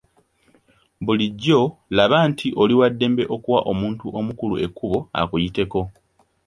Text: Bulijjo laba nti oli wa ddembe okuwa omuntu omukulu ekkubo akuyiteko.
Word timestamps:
Bulijjo 1.05 1.59
laba 1.95 2.17
nti 2.29 2.47
oli 2.61 2.73
wa 2.79 2.87
ddembe 2.93 3.23
okuwa 3.35 3.59
omuntu 3.71 4.05
omukulu 4.19 4.55
ekkubo 4.65 4.99
akuyiteko. 5.21 5.81